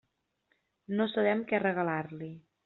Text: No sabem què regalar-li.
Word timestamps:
No 1.01 1.07
sabem 1.11 1.45
què 1.53 1.61
regalar-li. 1.65 2.33